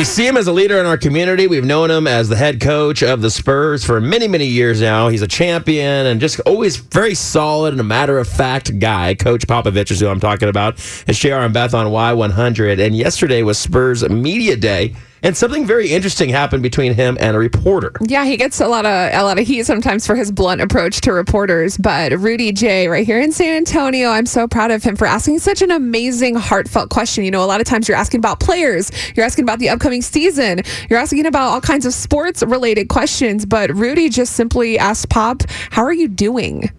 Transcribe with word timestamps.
we 0.00 0.04
see 0.04 0.26
him 0.26 0.38
as 0.38 0.46
a 0.46 0.52
leader 0.52 0.78
in 0.78 0.86
our 0.86 0.96
community. 0.96 1.46
We've 1.46 1.62
known 1.62 1.90
him 1.90 2.06
as 2.06 2.30
the 2.30 2.36
head 2.36 2.58
coach 2.58 3.02
of 3.02 3.20
the 3.20 3.28
Spurs 3.28 3.84
for 3.84 4.00
many, 4.00 4.28
many 4.28 4.46
years 4.46 4.80
now. 4.80 5.08
He's 5.08 5.20
a 5.20 5.28
champion 5.28 6.06
and 6.06 6.22
just 6.22 6.40
always 6.46 6.78
very 6.78 7.14
solid 7.14 7.74
and 7.74 7.80
a 7.82 7.84
matter 7.84 8.16
of 8.18 8.26
fact 8.26 8.78
guy. 8.78 9.14
Coach 9.14 9.46
Popovich 9.46 9.90
is 9.90 10.00
who 10.00 10.08
I'm 10.08 10.18
talking 10.18 10.48
about. 10.48 10.76
It's 11.06 11.18
JR 11.18 11.34
and 11.34 11.52
Beth 11.52 11.74
on 11.74 11.88
Y100. 11.88 12.80
And 12.82 12.96
yesterday 12.96 13.42
was 13.42 13.58
Spurs 13.58 14.08
Media 14.08 14.56
Day. 14.56 14.96
And 15.22 15.36
something 15.36 15.66
very 15.66 15.90
interesting 15.90 16.30
happened 16.30 16.62
between 16.62 16.94
him 16.94 17.18
and 17.20 17.36
a 17.36 17.38
reporter. 17.38 17.92
Yeah, 18.00 18.24
he 18.24 18.36
gets 18.36 18.60
a 18.60 18.68
lot 18.68 18.86
of 18.86 19.12
a 19.12 19.22
lot 19.22 19.38
of 19.38 19.46
heat 19.46 19.64
sometimes 19.64 20.06
for 20.06 20.14
his 20.16 20.32
blunt 20.32 20.60
approach 20.60 21.00
to 21.02 21.12
reporters. 21.12 21.76
But 21.76 22.12
Rudy 22.12 22.52
Jay, 22.52 22.88
right 22.88 23.04
here 23.04 23.20
in 23.20 23.32
San 23.32 23.56
Antonio, 23.56 24.08
I'm 24.08 24.26
so 24.26 24.48
proud 24.48 24.70
of 24.70 24.82
him 24.82 24.96
for 24.96 25.06
asking 25.06 25.40
such 25.40 25.62
an 25.62 25.70
amazing, 25.70 26.36
heartfelt 26.36 26.90
question. 26.90 27.24
You 27.24 27.30
know, 27.30 27.44
a 27.44 27.46
lot 27.46 27.60
of 27.60 27.66
times 27.66 27.88
you're 27.88 27.96
asking 27.96 28.18
about 28.18 28.40
players, 28.40 28.90
you're 29.14 29.26
asking 29.26 29.44
about 29.44 29.58
the 29.58 29.68
upcoming 29.68 30.02
season, 30.02 30.62
you're 30.88 30.98
asking 30.98 31.26
about 31.26 31.48
all 31.48 31.60
kinds 31.60 31.84
of 31.84 31.92
sports 31.92 32.42
related 32.42 32.88
questions. 32.88 33.44
But 33.44 33.74
Rudy 33.74 34.08
just 34.08 34.34
simply 34.34 34.78
asked 34.78 35.10
Pop, 35.10 35.42
"How 35.70 35.82
are 35.82 35.92
you 35.92 36.08
doing?" 36.08 36.70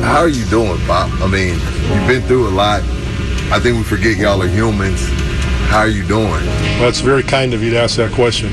How 0.00 0.20
are 0.20 0.28
you 0.28 0.44
doing, 0.46 0.78
Pop? 0.86 1.10
I 1.22 1.26
mean, 1.26 1.54
you've 1.54 2.06
been 2.06 2.22
through 2.22 2.48
a 2.48 2.50
lot. 2.50 2.82
I 3.50 3.58
think 3.58 3.76
we 3.76 3.82
forget 3.82 4.16
y'all 4.18 4.42
are 4.42 4.48
humans. 4.48 5.00
How 5.68 5.80
are 5.80 5.88
you 5.88 6.06
doing? 6.06 6.46
Well, 6.78 6.88
it's 6.88 7.00
very 7.00 7.22
kind 7.22 7.52
of 7.52 7.62
you 7.62 7.70
to 7.70 7.78
ask 7.78 7.96
that 7.96 8.12
question. 8.12 8.52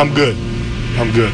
I'm 0.00 0.14
good. 0.14 0.36
I'm 0.98 1.12
good. 1.12 1.32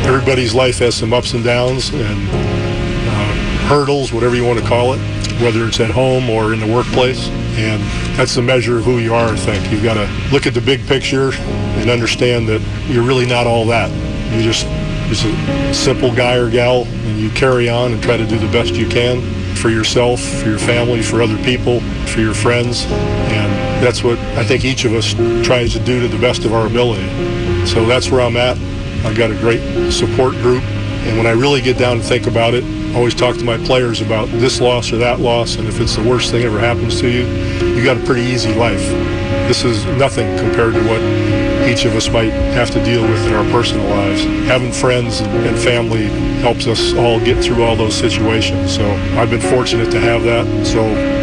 Everybody's 0.00 0.54
life 0.54 0.78
has 0.80 0.94
some 0.94 1.12
ups 1.12 1.32
and 1.32 1.44
downs 1.44 1.90
and 1.90 2.28
uh, 2.28 3.68
hurdles, 3.68 4.12
whatever 4.12 4.34
you 4.34 4.44
want 4.44 4.58
to 4.58 4.66
call 4.66 4.94
it, 4.94 4.98
whether 5.40 5.66
it's 5.66 5.78
at 5.80 5.90
home 5.90 6.28
or 6.28 6.52
in 6.52 6.60
the 6.60 6.72
workplace. 6.72 7.28
And 7.56 7.80
that's 8.18 8.34
the 8.34 8.42
measure 8.42 8.78
of 8.78 8.84
who 8.84 8.98
you 8.98 9.14
are, 9.14 9.28
I 9.28 9.36
think. 9.36 9.70
You've 9.70 9.84
got 9.84 9.94
to 9.94 10.10
look 10.32 10.46
at 10.46 10.54
the 10.54 10.60
big 10.60 10.84
picture 10.86 11.30
and 11.32 11.88
understand 11.88 12.48
that 12.48 12.60
you're 12.88 13.04
really 13.04 13.26
not 13.26 13.46
all 13.46 13.64
that. 13.66 13.90
You're 14.32 14.42
just, 14.42 14.66
just 15.08 15.24
a 15.24 15.72
simple 15.72 16.12
guy 16.12 16.34
or 16.36 16.50
gal, 16.50 16.84
and 16.84 17.20
you 17.20 17.30
carry 17.30 17.68
on 17.68 17.92
and 17.92 18.02
try 18.02 18.16
to 18.16 18.26
do 18.26 18.38
the 18.38 18.50
best 18.50 18.74
you 18.74 18.88
can 18.88 19.22
for 19.54 19.70
yourself, 19.70 20.20
for 20.20 20.48
your 20.48 20.58
family, 20.58 21.00
for 21.00 21.22
other 21.22 21.38
people, 21.44 21.80
for 22.06 22.20
your 22.20 22.34
friends. 22.34 22.86
And 22.90 23.73
that's 23.84 24.02
what 24.02 24.18
I 24.38 24.44
think 24.44 24.64
each 24.64 24.86
of 24.86 24.94
us 24.94 25.12
tries 25.46 25.74
to 25.74 25.78
do 25.78 26.00
to 26.00 26.08
the 26.08 26.18
best 26.18 26.46
of 26.46 26.54
our 26.54 26.66
ability. 26.66 27.06
So 27.66 27.84
that's 27.84 28.10
where 28.10 28.22
I'm 28.22 28.36
at. 28.36 28.56
I've 29.04 29.14
got 29.14 29.30
a 29.30 29.34
great 29.34 29.92
support 29.92 30.32
group. 30.36 30.62
And 31.04 31.18
when 31.18 31.26
I 31.26 31.32
really 31.32 31.60
get 31.60 31.76
down 31.76 31.98
and 31.98 32.02
think 32.02 32.26
about 32.26 32.54
it, 32.54 32.64
I 32.64 32.96
always 32.96 33.14
talk 33.14 33.36
to 33.36 33.44
my 33.44 33.58
players 33.58 34.00
about 34.00 34.28
this 34.28 34.58
loss 34.58 34.90
or 34.90 34.96
that 34.96 35.20
loss. 35.20 35.56
And 35.56 35.68
if 35.68 35.80
it's 35.80 35.96
the 35.96 36.02
worst 36.02 36.30
thing 36.30 36.44
ever 36.44 36.58
happens 36.58 36.98
to 37.00 37.10
you, 37.10 37.26
you 37.74 37.84
got 37.84 37.98
a 37.98 38.04
pretty 38.06 38.22
easy 38.22 38.54
life. 38.54 38.80
This 39.48 39.64
is 39.64 39.84
nothing 39.98 40.34
compared 40.38 40.72
to 40.72 40.80
what 40.88 41.02
each 41.68 41.84
of 41.84 41.94
us 41.94 42.08
might 42.08 42.32
have 42.54 42.70
to 42.70 42.82
deal 42.84 43.02
with 43.02 43.26
in 43.26 43.34
our 43.34 43.44
personal 43.50 43.86
lives. 43.90 44.24
Having 44.46 44.72
friends 44.72 45.20
and 45.20 45.58
family 45.58 46.06
helps 46.40 46.66
us 46.66 46.94
all 46.94 47.20
get 47.20 47.44
through 47.44 47.62
all 47.62 47.76
those 47.76 47.94
situations. 47.94 48.74
So 48.74 48.90
I've 49.18 49.28
been 49.28 49.42
fortunate 49.42 49.90
to 49.90 50.00
have 50.00 50.22
that. 50.22 50.66
So 50.66 51.13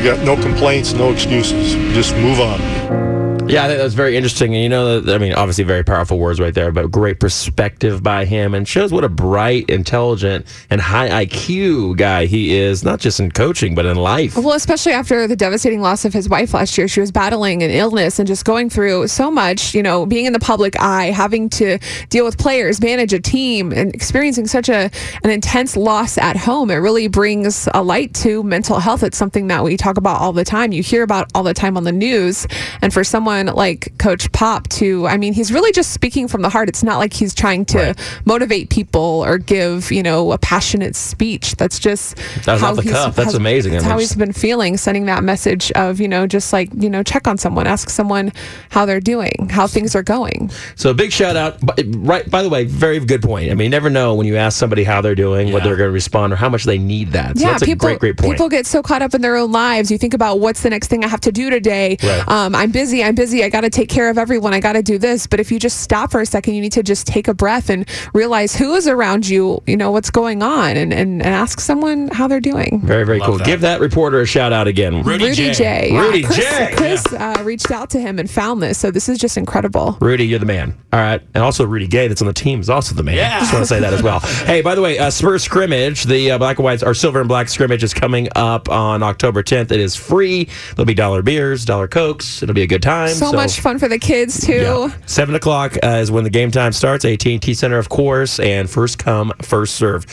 I 0.00 0.02
got 0.02 0.24
no 0.24 0.34
complaints, 0.34 0.94
no 0.94 1.12
excuses. 1.12 1.74
Just 1.94 2.14
move 2.16 2.40
on. 2.40 3.09
Yeah, 3.52 3.64
I 3.64 3.68
think 3.68 3.78
that 3.78 3.84
was 3.84 3.94
very 3.94 4.16
interesting. 4.16 4.54
And 4.54 4.62
you 4.62 4.68
know, 4.68 5.02
I 5.06 5.18
mean, 5.18 5.34
obviously 5.34 5.64
very 5.64 5.84
powerful 5.84 6.18
words 6.18 6.40
right 6.40 6.54
there, 6.54 6.72
but 6.72 6.90
great 6.90 7.20
perspective 7.20 8.02
by 8.02 8.24
him 8.24 8.54
and 8.54 8.66
shows 8.66 8.92
what 8.92 9.04
a 9.04 9.08
bright, 9.08 9.68
intelligent, 9.68 10.46
and 10.70 10.80
high 10.80 11.24
IQ 11.26 11.96
guy 11.96 12.26
he 12.26 12.56
is, 12.56 12.84
not 12.84 13.00
just 13.00 13.20
in 13.20 13.30
coaching, 13.30 13.74
but 13.74 13.86
in 13.86 13.96
life. 13.96 14.36
Well, 14.36 14.52
especially 14.52 14.92
after 14.92 15.26
the 15.26 15.36
devastating 15.36 15.80
loss 15.80 16.04
of 16.04 16.12
his 16.12 16.28
wife 16.28 16.54
last 16.54 16.76
year. 16.76 16.88
She 16.88 17.00
was 17.00 17.10
battling 17.10 17.62
an 17.62 17.70
illness 17.70 18.18
and 18.18 18.26
just 18.26 18.44
going 18.44 18.70
through 18.70 19.08
so 19.08 19.30
much, 19.30 19.74
you 19.74 19.82
know, 19.82 20.06
being 20.06 20.26
in 20.26 20.32
the 20.32 20.40
public 20.40 20.80
eye, 20.80 21.06
having 21.06 21.48
to 21.50 21.78
deal 22.08 22.24
with 22.24 22.38
players, 22.38 22.80
manage 22.80 23.12
a 23.12 23.20
team, 23.20 23.72
and 23.72 23.94
experiencing 23.94 24.46
such 24.46 24.68
a 24.68 24.90
an 25.24 25.30
intense 25.30 25.76
loss 25.76 26.18
at 26.18 26.36
home. 26.36 26.70
It 26.70 26.76
really 26.76 27.08
brings 27.08 27.68
a 27.74 27.82
light 27.82 28.14
to 28.14 28.42
mental 28.42 28.78
health. 28.78 29.02
It's 29.02 29.18
something 29.18 29.48
that 29.48 29.62
we 29.64 29.76
talk 29.76 29.96
about 29.96 30.20
all 30.20 30.32
the 30.32 30.44
time. 30.44 30.72
You 30.72 30.82
hear 30.82 31.02
about 31.02 31.30
all 31.34 31.42
the 31.42 31.54
time 31.54 31.76
on 31.76 31.84
the 31.84 31.92
news. 31.92 32.46
And 32.82 32.92
for 32.92 33.04
someone 33.04 33.39
someone 33.48 33.56
like 33.56 33.96
Coach 33.98 34.30
Pop 34.32 34.68
to, 34.68 35.06
I 35.06 35.16
mean, 35.16 35.32
he's 35.32 35.52
really 35.52 35.72
just 35.72 35.92
speaking 35.92 36.28
from 36.28 36.42
the 36.42 36.48
heart. 36.48 36.68
It's 36.68 36.82
not 36.82 36.98
like 36.98 37.12
he's 37.12 37.34
trying 37.34 37.64
to 37.66 37.78
right. 37.78 38.20
motivate 38.24 38.70
people 38.70 39.24
or 39.24 39.38
give, 39.38 39.90
you 39.90 40.02
know, 40.02 40.32
a 40.32 40.38
passionate 40.38 40.96
speech. 40.96 41.56
That's 41.56 41.78
just 41.78 42.16
that's 42.44 42.62
off 42.62 42.76
the 42.76 42.82
cuff. 42.82 43.16
That's 43.16 43.26
has, 43.26 43.34
amazing. 43.34 43.72
That's 43.72 43.84
how 43.84 43.98
he's 43.98 44.14
been 44.14 44.32
feeling, 44.32 44.76
sending 44.76 45.06
that 45.06 45.24
message 45.24 45.70
of, 45.72 46.00
you 46.00 46.08
know, 46.08 46.26
just 46.26 46.52
like, 46.52 46.70
you 46.74 46.90
know, 46.90 47.02
check 47.02 47.26
on 47.26 47.38
someone, 47.38 47.66
ask 47.66 47.90
someone 47.90 48.32
how 48.70 48.86
they're 48.86 49.00
doing, 49.00 49.48
how 49.50 49.66
things 49.66 49.94
are 49.94 50.02
going. 50.02 50.50
So 50.76 50.90
a 50.90 50.94
big 50.94 51.12
shout 51.12 51.36
out. 51.36 51.58
Right. 51.96 52.28
By 52.30 52.42
the 52.42 52.48
way, 52.48 52.64
very 52.64 53.00
good 53.00 53.22
point. 53.22 53.50
I 53.50 53.54
mean, 53.54 53.66
you 53.66 53.70
never 53.70 53.90
know 53.90 54.14
when 54.14 54.26
you 54.26 54.36
ask 54.36 54.58
somebody 54.58 54.84
how 54.84 55.00
they're 55.00 55.14
doing, 55.14 55.48
yeah. 55.48 55.54
whether 55.54 55.66
they're 55.66 55.76
going 55.76 55.88
to 55.88 55.92
respond 55.92 56.32
or 56.32 56.36
how 56.36 56.48
much 56.48 56.64
they 56.64 56.78
need 56.78 57.12
that. 57.12 57.38
So 57.38 57.44
yeah, 57.44 57.52
that's 57.52 57.64
people, 57.64 57.88
great, 57.88 57.98
great 58.00 58.16
point. 58.16 58.32
People 58.32 58.48
get 58.48 58.66
so 58.66 58.82
caught 58.82 59.02
up 59.02 59.14
in 59.14 59.20
their 59.20 59.36
own 59.36 59.52
lives. 59.52 59.90
You 59.90 59.98
think 59.98 60.14
about 60.14 60.40
what's 60.40 60.62
the 60.62 60.70
next 60.70 60.88
thing 60.88 61.04
I 61.04 61.08
have 61.08 61.20
to 61.20 61.32
do 61.32 61.50
today. 61.50 61.96
Right. 62.02 62.28
Um, 62.28 62.54
I'm 62.54 62.70
busy. 62.70 63.02
I'm 63.02 63.14
busy 63.14 63.29
busy. 63.30 63.44
I 63.44 63.48
got 63.48 63.60
to 63.60 63.70
take 63.70 63.88
care 63.88 64.10
of 64.10 64.18
everyone. 64.18 64.54
I 64.54 64.60
got 64.60 64.72
to 64.72 64.82
do 64.82 64.98
this. 64.98 65.26
But 65.26 65.40
if 65.40 65.52
you 65.52 65.58
just 65.58 65.80
stop 65.80 66.10
for 66.10 66.20
a 66.20 66.26
second, 66.26 66.54
you 66.54 66.60
need 66.60 66.72
to 66.72 66.82
just 66.82 67.06
take 67.06 67.28
a 67.28 67.34
breath 67.34 67.70
and 67.70 67.88
realize 68.12 68.56
who 68.56 68.74
is 68.74 68.88
around 68.88 69.28
you, 69.28 69.62
you 69.66 69.76
know, 69.76 69.90
what's 69.92 70.10
going 70.10 70.42
on, 70.42 70.76
and, 70.76 70.92
and, 70.92 71.22
and 71.22 71.34
ask 71.34 71.60
someone 71.60 72.08
how 72.08 72.26
they're 72.26 72.40
doing. 72.40 72.80
Very, 72.82 73.04
very 73.04 73.20
cool. 73.20 73.38
That. 73.38 73.46
Give 73.46 73.60
that 73.60 73.80
reporter 73.80 74.20
a 74.20 74.26
shout 74.26 74.52
out 74.52 74.66
again. 74.66 75.02
Rudy, 75.02 75.26
Rudy 75.26 75.36
Jay. 75.36 75.52
J. 75.52 75.96
Rudy 75.96 76.20
yeah, 76.20 76.26
Chris, 76.26 76.38
J. 76.38 76.74
Chris 76.76 77.06
yeah. 77.12 77.30
uh, 77.30 77.42
reached 77.44 77.70
out 77.70 77.90
to 77.90 78.00
him 78.00 78.18
and 78.18 78.28
found 78.28 78.62
this. 78.62 78.78
So 78.78 78.90
this 78.90 79.08
is 79.08 79.18
just 79.18 79.36
incredible. 79.36 79.96
Rudy, 80.00 80.26
you're 80.26 80.38
the 80.38 80.46
man. 80.46 80.76
All 80.92 80.98
right. 81.00 81.22
And 81.34 81.44
also 81.44 81.64
Rudy 81.64 81.86
Gay, 81.86 82.08
that's 82.08 82.20
on 82.20 82.26
the 82.26 82.34
team, 82.34 82.60
is 82.60 82.70
also 82.70 82.94
the 82.94 83.02
man. 83.02 83.16
Yeah. 83.16 83.38
Just 83.40 83.52
want 83.52 83.62
to 83.62 83.68
say 83.68 83.80
that 83.80 83.92
as 83.92 84.02
well. 84.02 84.20
hey, 84.46 84.60
by 84.60 84.74
the 84.74 84.82
way, 84.82 84.98
uh, 84.98 85.10
Spurs 85.10 85.44
scrimmage, 85.44 86.04
the 86.04 86.32
uh, 86.32 86.38
black 86.38 86.58
and 86.58 86.64
whites, 86.64 86.82
or 86.82 86.94
silver 86.94 87.20
and 87.20 87.28
black 87.28 87.48
scrimmage 87.48 87.84
is 87.84 87.94
coming 87.94 88.28
up 88.34 88.68
on 88.68 89.02
October 89.02 89.42
10th. 89.42 89.70
It 89.70 89.80
is 89.80 89.94
free. 89.94 90.48
There'll 90.74 90.86
be 90.86 90.94
dollar 90.94 91.22
beers, 91.22 91.64
dollar 91.64 91.86
cokes. 91.86 92.42
It'll 92.42 92.54
be 92.54 92.62
a 92.62 92.66
good 92.66 92.82
time. 92.82 93.10
So, 93.20 93.32
so 93.32 93.36
much 93.36 93.60
fun 93.60 93.78
for 93.78 93.86
the 93.86 93.98
kids 93.98 94.46
too. 94.46 94.62
Yeah. 94.62 94.96
Seven 95.04 95.34
o'clock 95.34 95.76
uh, 95.82 95.88
is 95.88 96.10
when 96.10 96.24
the 96.24 96.30
game 96.30 96.50
time 96.50 96.72
starts. 96.72 97.04
AT&T 97.04 97.52
Center, 97.52 97.76
of 97.76 97.90
course, 97.90 98.40
and 98.40 98.68
first 98.68 98.98
come, 98.98 99.30
first 99.42 99.74
serve. 99.74 100.06